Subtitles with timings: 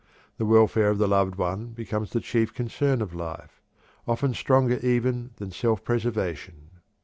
[0.39, 3.61] The welfare of the loved one becomes the chief concern of life,
[4.07, 6.71] often stronger even than self preservation.